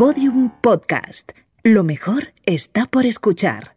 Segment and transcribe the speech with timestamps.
[0.00, 1.32] Podium Podcast.
[1.62, 3.76] Lo mejor está por escuchar.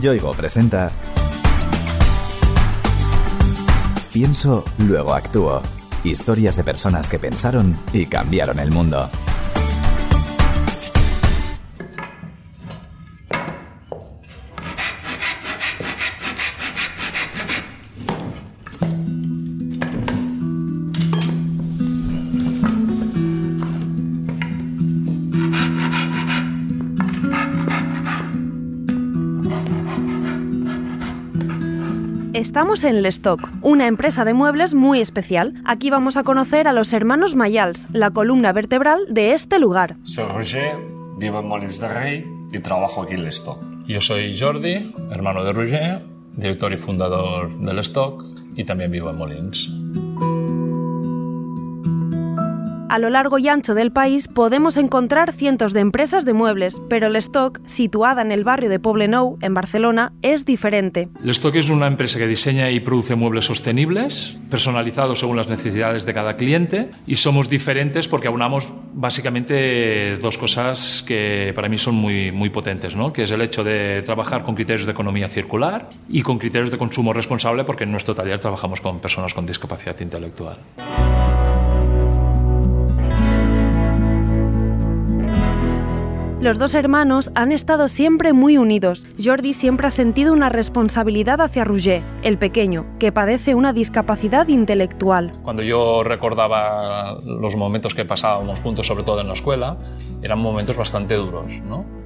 [0.00, 0.90] Yoigo presenta
[4.14, 5.60] Pienso, luego actúo.
[6.04, 9.10] Historias de personas que pensaron y cambiaron el mundo.
[32.40, 35.62] Estamos en Lestock, una empresa de muebles muy especial.
[35.66, 39.98] Aquí vamos a conocer a los hermanos Mayals, la columna vertebral de este lugar.
[40.04, 40.78] Soy Roger,
[41.18, 43.58] vivo en Molins de Rey y trabajo aquí en Lestock.
[43.86, 46.02] Yo soy Jordi, hermano de Roger,
[46.34, 48.24] director y fundador del Stock
[48.56, 49.70] y también vivo en Molins.
[52.90, 57.06] A lo largo y ancho del país podemos encontrar cientos de empresas de muebles, pero
[57.06, 61.08] el Stock, situada en el barrio de Poblenou, en Barcelona, es diferente.
[61.22, 66.04] El Stock es una empresa que diseña y produce muebles sostenibles, personalizados según las necesidades
[66.04, 71.94] de cada cliente, y somos diferentes porque aunamos básicamente dos cosas que para mí son
[71.94, 73.12] muy, muy potentes, ¿no?
[73.12, 76.78] que es el hecho de trabajar con criterios de economía circular y con criterios de
[76.78, 80.58] consumo responsable, porque en nuestro taller trabajamos con personas con discapacidad intelectual.
[86.40, 89.06] Los dos hermanos han estado siempre muy unidos.
[89.22, 95.34] Jordi siempre ha sentido una responsabilidad hacia Roger, el pequeño, que padece una discapacidad intelectual.
[95.42, 99.76] Cuando yo recordaba los momentos que pasábamos juntos, sobre todo en la escuela,
[100.22, 101.52] eran momentos bastante duros.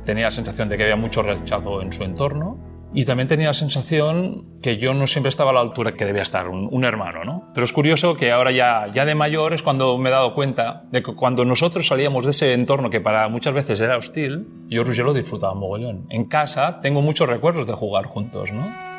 [0.04, 3.54] Tenía la sensación de que había mucho rechazo en su entorno y también tenía la
[3.54, 7.50] sensación que yo no siempre estaba a la altura que debía estar un, hermano, ¿no?
[7.52, 10.84] Pero es curioso que ahora ya, ya de mayor es cuando me he dado cuenta
[10.90, 14.84] de que cuando nosotros salíamos de ese entorno que para muchas veces era hostil, yo
[14.84, 16.06] lo disfrutaba mogollón.
[16.10, 18.93] En casa tengo muchos recuerdos de jugar juntos, ¿no?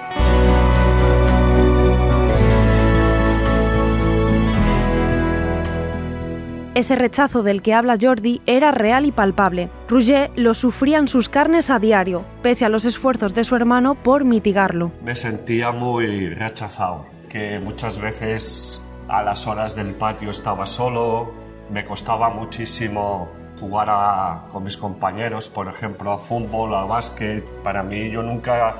[6.76, 9.70] Ese rechazo del que habla Jordi era real y palpable.
[9.88, 13.96] Roger lo sufría en sus carnes a diario, pese a los esfuerzos de su hermano
[13.96, 14.92] por mitigarlo.
[15.02, 21.32] Me sentía muy rechazado, que muchas veces a las horas del patio estaba solo,
[21.72, 27.42] me costaba muchísimo jugar con mis compañeros, por ejemplo, a fútbol, a básquet.
[27.64, 28.76] Para mí yo nunca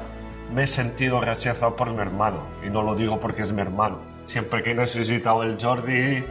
[0.54, 4.00] me he sentido rechazado por mi hermano, y no lo digo porque es mi hermano.
[4.26, 6.26] Siempre que he necesitado el Jordi,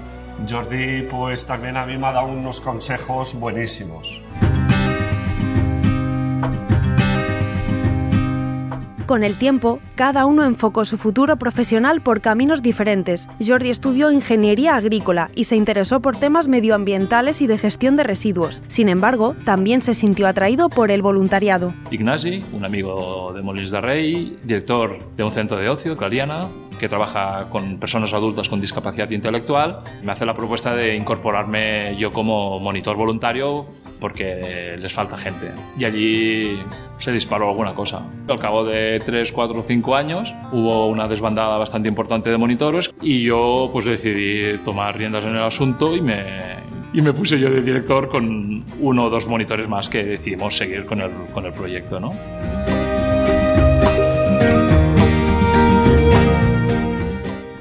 [0.48, 4.22] Jordi pues también a mí me ha dado unos consejos buenísimos.
[9.14, 13.28] Con el tiempo, cada uno enfocó su futuro profesional por caminos diferentes.
[13.38, 18.64] Jordi estudió ingeniería agrícola y se interesó por temas medioambientales y de gestión de residuos.
[18.66, 21.72] Sin embargo, también se sintió atraído por el voluntariado.
[21.92, 26.48] Ignasi, un amigo de Molins de Rey, director de un centro de ocio, Clariana,
[26.80, 32.10] que trabaja con personas adultas con discapacidad intelectual, me hace la propuesta de incorporarme yo
[32.10, 33.66] como monitor voluntario
[34.00, 35.50] porque les falta gente.
[35.78, 36.62] Y allí
[36.98, 38.02] se disparó alguna cosa.
[38.28, 43.22] Al cabo de 3, 4, 5 años hubo una desbandada bastante importante de monitores y
[43.22, 46.24] yo pues decidí tomar riendas en el asunto y me,
[46.92, 50.84] y me puse yo de director con uno o dos monitores más que decidimos seguir
[50.84, 52.00] con el, con el proyecto.
[52.00, 52.12] ¿no?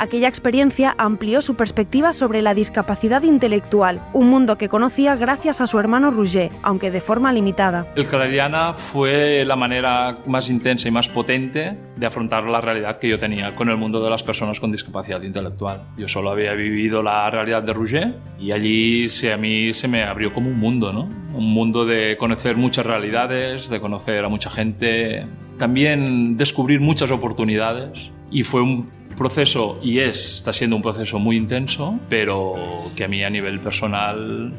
[0.03, 5.65] Aquella experiencia amplió su perspectiva sobre la discapacidad intelectual, un mundo que conocía gracias a
[5.65, 7.87] su hermano Roger, aunque de forma limitada.
[7.95, 13.07] El Clariana fue la manera más intensa y más potente de afrontar la realidad que
[13.07, 15.83] yo tenía con el mundo de las personas con discapacidad intelectual.
[15.97, 20.03] Yo solo había vivido la realidad de Roger y allí se, a mí se me
[20.03, 21.03] abrió como un mundo, ¿no?
[21.33, 25.25] Un mundo de conocer muchas realidades, de conocer a mucha gente,
[25.57, 31.37] también descubrir muchas oportunidades y fue un proceso y es, está siendo un proceso muy
[31.37, 32.55] intenso, pero
[32.95, 34.51] que a mí a nivel personal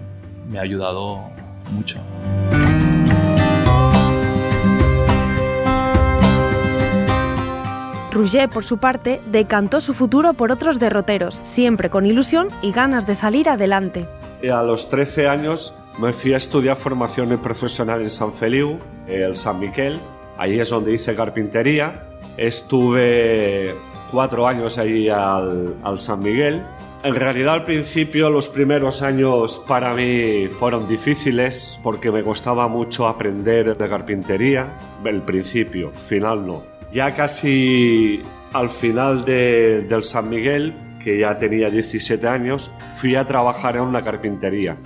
[0.48, 1.20] me ha ayudado
[1.72, 2.00] mucho.
[8.14, 13.06] Rouget, por su parte, decantó su futuro por otros derroteros, siempre con ilusión y ganas
[13.08, 14.06] de salir adelante.
[14.48, 18.78] A los 13 años me fui a estudiar formación profesional en San Feliu,
[19.08, 19.98] el San Miquel.
[20.38, 22.06] Ahí es donde hice carpintería.
[22.36, 23.74] Estuve
[24.10, 26.62] cuatro años ahí al, San Miguel.
[27.02, 33.06] En realidad al principio los primeros años para mí fueron difíciles porque me costaba mucho
[33.06, 34.78] aprender de carpintería.
[35.04, 36.62] El principio, final no.
[36.92, 38.22] Ya casi
[38.54, 40.72] al final de, del San Miguel,
[41.02, 44.78] que ya tenía 17 años, fui a trabajar en una carpintería.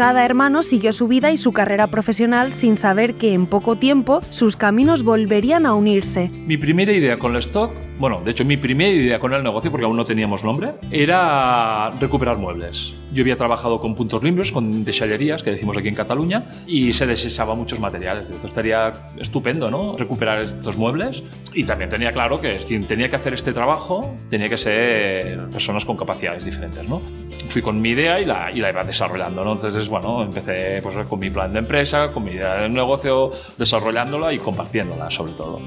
[0.00, 4.20] Cada hermano siguió su vida y su carrera profesional sin saber que en poco tiempo
[4.30, 6.30] sus caminos volverían a unirse.
[6.46, 7.70] Mi primera idea con el stock,
[8.00, 11.90] bueno, de hecho mi primera idea con el negocio, porque aún no teníamos nombre, era
[12.00, 12.94] recuperar muebles.
[13.12, 17.06] Yo había trabajado con puntos limpios, con deschallerías, que decimos aquí en Cataluña, y se
[17.06, 18.24] desechaba muchos materiales.
[18.24, 19.98] Entonces estaría estupendo, ¿no?
[19.98, 21.22] Recuperar estos muebles.
[21.52, 25.84] Y también tenía claro que si tenía que hacer este trabajo, tenía que ser personas
[25.84, 27.02] con capacidades diferentes, ¿no?
[27.50, 29.52] Fui con mi idea y la, y la iba desarrollando, ¿no?
[29.52, 34.32] Entonces, bueno, empecé pues, con mi plan de empresa, con mi idea de negocio, desarrollándola
[34.32, 35.60] y compartiéndola, sobre todo.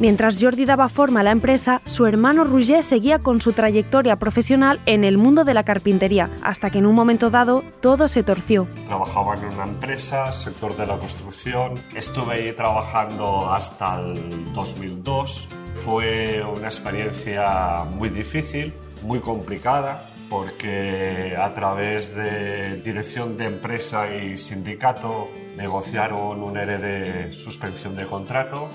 [0.00, 4.80] Mientras Jordi daba forma a la empresa, su hermano Roger seguía con su trayectoria profesional
[4.86, 8.66] en el mundo de la carpintería, hasta que en un momento dado todo se torció.
[8.86, 11.74] Trabajaba en una empresa, sector de la construcción.
[11.94, 15.48] Estuve ahí trabajando hasta el 2002.
[15.84, 24.36] Fue una experiencia muy difícil, muy complicada, porque a través de dirección de empresa y
[24.38, 28.68] sindicato negociaron un ERE de suspensión de contrato.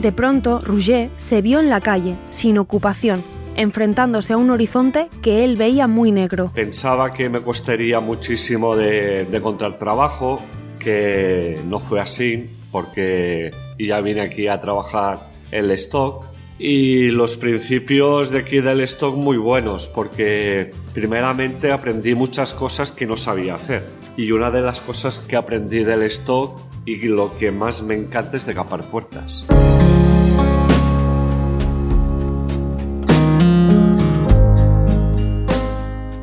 [0.00, 3.22] De pronto, Rouget se vio en la calle, sin ocupación,
[3.54, 6.50] enfrentándose a un horizonte que él veía muy negro.
[6.54, 10.42] Pensaba que me costaría muchísimo de, de encontrar trabajo,
[10.78, 16.24] que no fue así, porque ya vine aquí a trabajar en el stock
[16.58, 23.06] y los principios de aquí del stock muy buenos porque primeramente aprendí muchas cosas que
[23.06, 23.86] no sabía hacer
[24.16, 28.36] y una de las cosas que aprendí del stock y lo que más me encanta
[28.36, 29.46] es de capar puertas.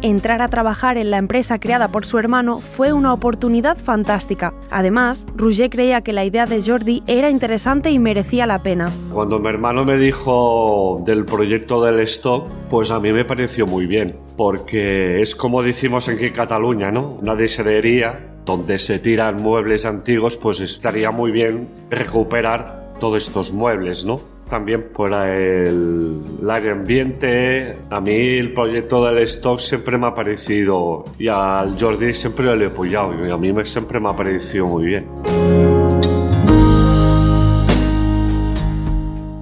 [0.07, 4.53] Entrar a trabajar en la empresa creada por su hermano fue una oportunidad fantástica.
[4.71, 8.89] Además, Rouget creía que la idea de Jordi era interesante y merecía la pena.
[9.11, 13.85] Cuando mi hermano me dijo del proyecto del stock, pues a mí me pareció muy
[13.85, 17.17] bien, porque es como decimos en Cataluña, ¿no?
[17.21, 24.05] Una deserería donde se tiran muebles antiguos, pues estaría muy bien recuperar todos estos muebles,
[24.05, 24.36] ¿no?
[24.47, 27.77] También por el, el área ambiente.
[27.89, 32.63] A mí el proyecto del stock siempre me ha parecido, y al Jordi siempre lo
[32.63, 35.05] he apoyado, y a mí me, siempre me ha parecido muy bien.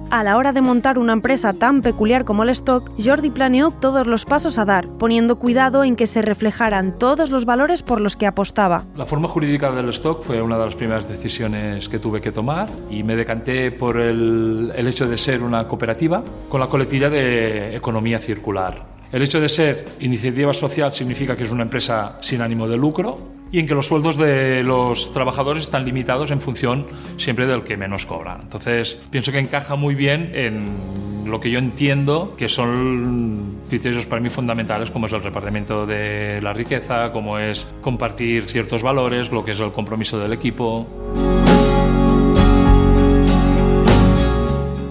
[0.08, 4.06] A la hora de montar una empresa tan peculiar como el stock, Jordi planeó todos
[4.06, 8.16] los pasos a dar, poniendo cuidado en que se reflejaran todos los valores por los
[8.16, 8.84] que apostaba.
[8.94, 12.68] La forma jurídica del stock fue una de las primeras decisiones que tuve que tomar
[12.88, 18.20] y me decanté por el, hecho de ser una cooperativa con la coletilla de economía
[18.20, 18.86] circular.
[19.10, 23.35] El hecho de ser iniciativa social significa que es una empresa sin ánimo de lucro
[23.52, 27.76] y en que los sueldos de los trabajadores están limitados en función siempre del que
[27.76, 28.38] menos cobra.
[28.42, 34.20] Entonces, pienso que encaja muy bien en lo que yo entiendo que son criterios para
[34.20, 39.44] mí fundamentales, como es el repartimiento de la riqueza, como es compartir ciertos valores, lo
[39.44, 40.86] que es el compromiso del equipo.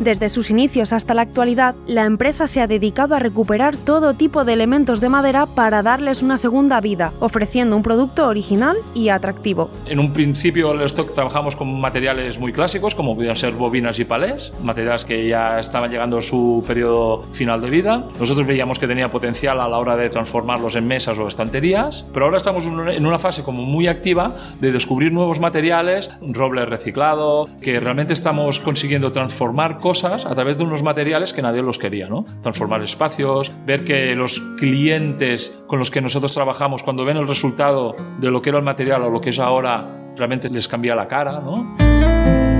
[0.06, 4.46] Desde sus inicios hasta la actualidad, la empresa se ha dedicado a recuperar todo tipo
[4.46, 9.72] de elementos de madera para darles una segunda vida, ofreciendo un producto original y atractivo.
[9.88, 14.06] En un principio el stock trabajamos con materiales muy clásicos, como pudieran ser bobinas y
[14.06, 18.08] palés, materiales que ya estaban llegando a su periodo final de vida.
[18.20, 22.26] Nosotros veíamos que tenía potencial a la hora de transformarlos en mesas o estanterías, pero
[22.26, 27.80] ahora estamos en una fase como muy activa de descubrir nuevos materiales, roble reciclado, que
[27.80, 32.26] realmente estamos consiguiendo transformar cosas a través de unos materiales que nadie los quería, ¿no?
[32.42, 37.96] Transformar espacios, ver que los clientes con los que nosotros trabajamos, cuando ven el resultado
[38.20, 39.86] de lo que era el material o lo que es ahora,
[40.16, 42.55] realmente les cambia la cara, ¿no?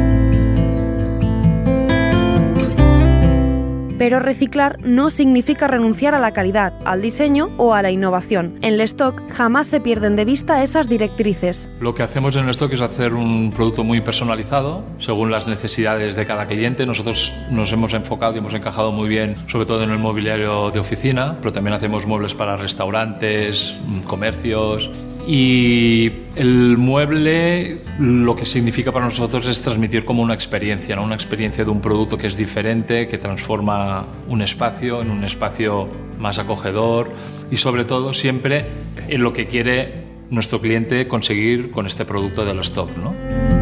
[3.98, 8.58] Pero reciclar no significa renunciar a la calidad, al diseño o a la innovación.
[8.62, 11.70] En el stock jamás se pierden de vista esas directrices.
[11.80, 16.16] Lo que hacemos en el stock es hacer un producto muy personalizado según las necesidades
[16.16, 16.86] de cada cliente.
[16.86, 20.80] Nosotros nos hemos enfocado y hemos encajado muy bien, sobre todo en el mobiliario de
[20.80, 23.76] oficina, pero también hacemos muebles para restaurantes,
[24.06, 24.90] comercios
[25.28, 31.04] y el mueble lo que significa para nosotros es transmitir como una experiencia, ¿no?
[31.04, 35.88] una experiencia de un producto que es diferente, que transforma un espacio en un espacio
[36.20, 37.12] más acogedor
[37.50, 38.66] y sobre todo siempre
[39.08, 42.90] en lo que quiere nuestro cliente conseguir con este producto del stock.
[42.98, 43.55] ¿no?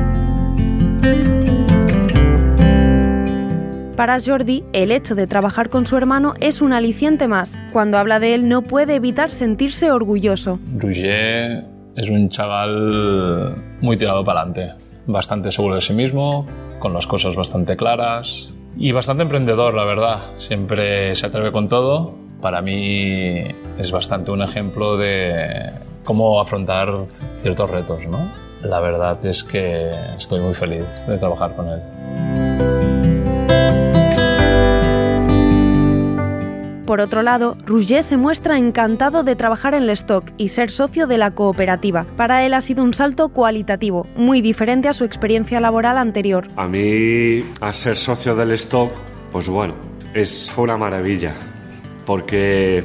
[3.96, 7.56] Para Jordi, el hecho de trabajar con su hermano es un aliciente más.
[7.72, 10.60] Cuando habla de él no puede evitar sentirse orgulloso.
[10.78, 14.74] Roger es un chaval muy tirado para adelante,
[15.06, 16.48] bastante seguro de sí mismo,
[16.80, 20.22] con las cosas bastante claras Y bastante emprendedor, la verdad.
[20.38, 22.16] Siempre se atreve con todo.
[22.42, 23.44] Para mí
[23.78, 25.72] es bastante un ejemplo de
[26.04, 26.90] cómo afrontar
[27.36, 28.28] ciertos retos, ¿no?
[28.64, 33.23] La verdad es que estoy muy feliz de trabajar con él.
[36.86, 41.18] Por otro lado, Rouget se muestra encantado de trabajar en Lestock y ser socio de
[41.18, 42.06] la cooperativa.
[42.18, 46.48] Para él ha sido un salto cualitativo, muy diferente a su experiencia laboral anterior.
[46.58, 48.92] A mí, a ser socio del Stock,
[49.32, 49.76] pues bueno,
[50.14, 51.34] es una maravilla,
[52.06, 52.84] porque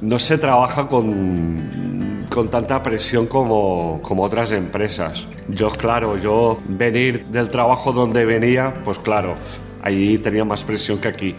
[0.00, 5.26] no se trabaja con, con tanta presión como, como otras empresas.
[5.48, 9.34] Yo, claro, yo venir del trabajo donde venía, pues claro,
[9.82, 11.34] ahí tenía más presión que aquí.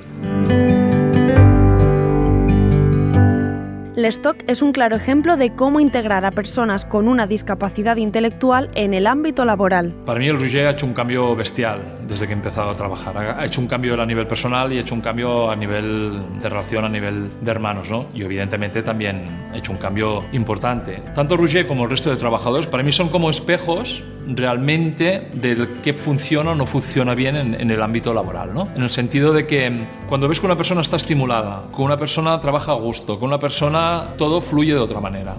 [3.98, 8.94] Lestock es un claro ejemplo de cómo integrar a personas con una discapacidad intelectual en
[8.94, 9.92] el ámbito laboral.
[10.06, 13.18] Para mí el Rouget ha hecho un cambio bestial desde que he empezado a trabajar.
[13.18, 16.48] Ha hecho un cambio a nivel personal y ha hecho un cambio a nivel de
[16.48, 17.90] relación, a nivel de hermanos.
[17.90, 18.06] ¿no?
[18.14, 21.02] Y evidentemente también ha hecho un cambio importante.
[21.16, 25.96] Tanto Rouget como el resto de trabajadores para mí son como espejos realmente del qué
[25.96, 28.68] funciona o no funciona bien en, en, el ámbito laboral, ¿no?
[28.76, 32.38] En el sentido de que cuando ves que una persona está estimulada, que una persona
[32.42, 33.87] trabaja a gusto, que una persona
[34.18, 35.36] todo fluye de otra manera.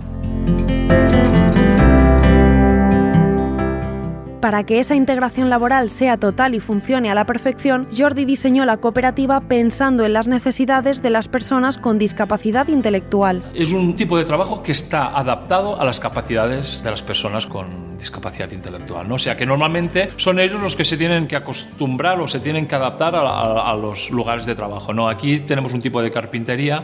[4.40, 8.76] Para que esa integración laboral sea total y funcione a la perfección, Jordi diseñó la
[8.76, 13.42] cooperativa pensando en las necesidades de las personas con discapacidad intelectual.
[13.52, 17.98] Es un tipo de trabajo que está adaptado a las capacidades de las personas con
[17.98, 19.08] discapacidad intelectual.
[19.08, 19.16] ¿no?
[19.16, 22.68] O sea que normalmente son ellos los que se tienen que acostumbrar o se tienen
[22.68, 24.94] que adaptar a, a, a los lugares de trabajo.
[24.94, 25.08] ¿no?
[25.08, 26.80] Aquí tenemos un tipo de carpintería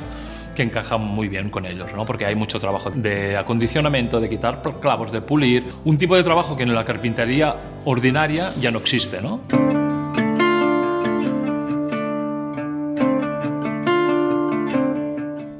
[0.54, 2.04] que encaja muy bien con ellos, ¿no?
[2.04, 6.56] porque hay mucho trabajo de acondicionamiento, de quitar clavos, de pulir, un tipo de trabajo
[6.56, 9.20] que en la carpintería ordinaria ya no existe.
[9.20, 9.40] ¿no?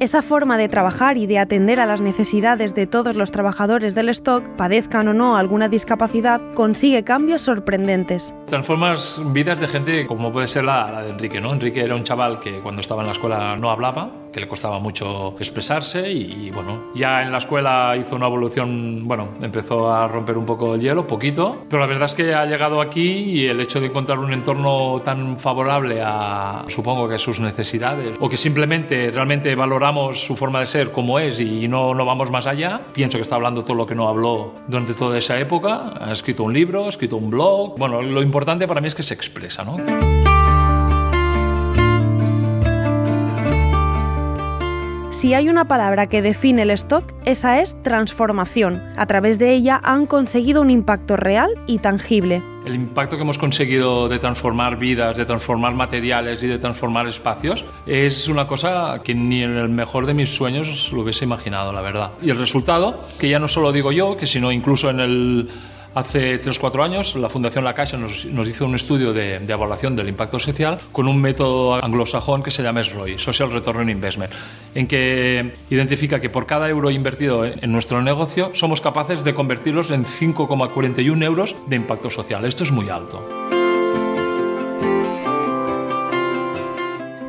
[0.05, 4.11] Esa forma de trabajar y de atender a las necesidades de todos los trabajadores del
[4.11, 8.35] stock, padezcan o no alguna discapacidad, consigue cambios sorprendentes.
[8.45, 11.41] Transformas vidas de gente como puede ser la, la, de Enrique.
[11.41, 11.55] ¿no?
[11.55, 14.81] Enrique era un chaval que cuando estaba en la escuela no hablaba, que le costaba
[14.81, 20.09] mucho expresarse y, y bueno, ya en la escuela hizo una evolución, bueno, empezó a
[20.09, 23.47] romper un poco el hielo, poquito, pero la verdad es que ha llegado aquí y
[23.47, 28.29] el hecho de encontrar un entorno tan favorable a, supongo que a sus necesidades, o
[28.29, 32.47] que simplemente realmente valoramos su forma de ser como es y no, no vamos más
[32.47, 32.81] allá.
[32.93, 35.93] Pienso que está hablando todo lo que no habló durante toda esa época.
[36.01, 37.79] Ha escrito un libro, ha escrito un blog.
[37.79, 39.77] Bueno, lo importante para mí es que se expresa, ¿no?
[45.25, 48.83] Si hay una palabra que define el stock, esa es transformación.
[48.95, 52.43] A través de ella han conseguido un impacto real y tangible.
[52.67, 57.65] El impacto que hemos conseguido de transformar vidas, de transformar materiales y de transformar espacios
[57.87, 61.81] es una cosa que ni en el mejor de mis sueños lo hubiese imaginado, la
[61.81, 62.13] verdad.
[62.21, 65.49] Y el resultado, que ya no solo digo yo, que sino incluso en el
[65.95, 69.53] Hace 3 o 4 años, la Fundación La Caixa nos, hizo un estudio de, de,
[69.53, 73.91] evaluación del impacto social con un método anglosajón que se llama SROI, Social Return on
[73.91, 74.33] Investment,
[74.75, 79.91] en que identifica que por cada euro invertido en nuestro negocio somos capaces de convertirlos
[79.93, 82.45] en 5,41 euros de impacto social.
[82.45, 83.54] Esto es muy alto.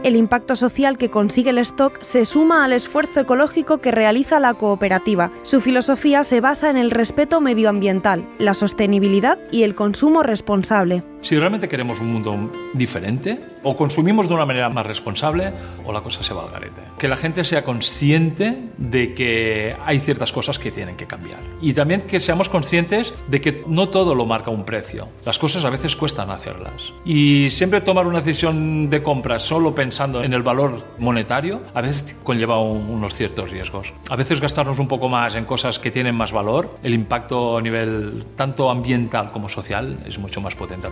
[0.06, 4.54] El impacto social que consigue el stock se suma al esfuerzo ecológico que realiza la
[4.54, 5.32] cooperativa.
[5.42, 11.02] Su filosofía se basa en el respeto medioambiental, la sostenibilidad y el consumo responsable.
[11.22, 15.52] Si realmente queremos un mundo diferente, o consumimos de una manera más responsable,
[15.84, 16.82] o la cosa se va al garete.
[16.98, 21.40] Que la gente sea consciente de que hay ciertas cosas que tienen que cambiar.
[21.62, 25.10] Y también que seamos conscientes de que no todo lo marca un precio.
[25.26, 26.94] Las cosas a veces cuestan hacerlas.
[27.04, 32.16] Y siempre tomar una decisión de compra solo pensando en el valor monetario, a veces
[32.24, 33.94] conlleva un, unos ciertos riesgos.
[34.10, 37.62] A veces gastarnos un poco más en cosas que tienen más valor, el impacto a
[37.62, 40.90] nivel tanto ambiental como social es mucho más potente.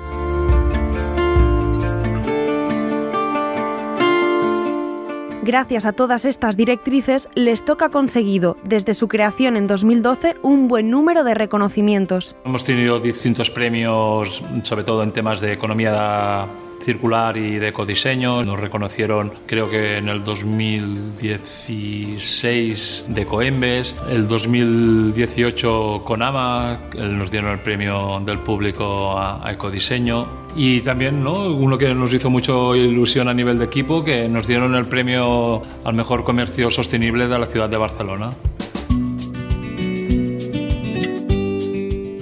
[5.46, 10.90] Gracias a todas estas directrices, Lestock ha conseguido, desde su creación en 2012, un buen
[10.90, 12.34] número de reconocimientos.
[12.46, 16.48] Hemos tenido distintos premios, sobre todo en temas de economía
[16.84, 18.44] circular y de ecodiseño.
[18.44, 27.60] Nos reconocieron, creo que en el 2016 de Coembes, el 2018 Conama, nos dieron el
[27.60, 30.44] premio del público a, a ecodiseño.
[30.56, 31.48] Y también ¿no?
[31.48, 35.64] uno que nos hizo mucho ilusión a nivel de equipo, que nos dieron el premio
[35.84, 38.30] al mejor comercio sostenible de la ciudad de Barcelona.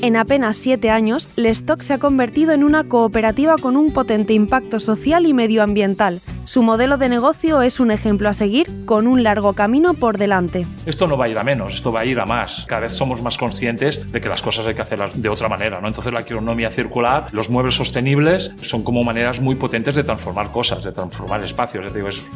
[0.01, 4.79] En apenas siete años, Lestock se ha convertido en una cooperativa con un potente impacto
[4.79, 6.21] social y medioambiental.
[6.45, 10.65] Su modelo de negocio es un ejemplo a seguir, con un largo camino por delante.
[10.87, 12.65] Esto no va a ir a menos, esto va a ir a más.
[12.67, 15.79] Cada vez somos más conscientes de que las cosas hay que hacerlas de otra manera.
[15.79, 15.87] ¿no?
[15.87, 20.83] Entonces la economía circular, los muebles sostenibles, son como maneras muy potentes de transformar cosas,
[20.83, 21.85] de transformar espacios.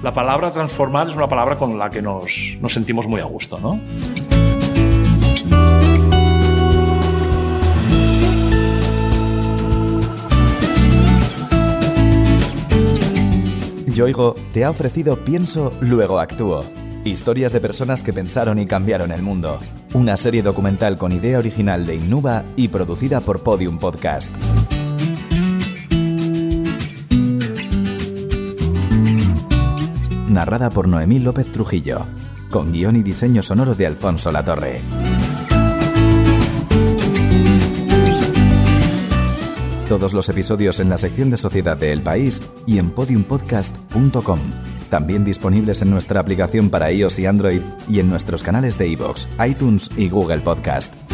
[0.04, 3.58] La palabra transformar es una palabra con la que nos, nos sentimos muy a gusto.
[3.58, 3.80] ¿no?
[13.96, 16.66] Yoigo te ha ofrecido Pienso, luego actúo.
[17.06, 19.58] Historias de personas que pensaron y cambiaron el mundo.
[19.94, 24.36] Una serie documental con idea original de Innuba y producida por Podium Podcast.
[30.28, 32.06] Narrada por Noemí López Trujillo,
[32.50, 34.82] con guion y diseño sonoro de Alfonso Latorre.
[39.96, 44.40] Todos los episodios en la sección de Sociedad de El País y en podiumpodcast.com.
[44.90, 49.25] También disponibles en nuestra aplicación para iOS y Android y en nuestros canales de iVoox,
[49.40, 51.05] iTunes y Google Podcast.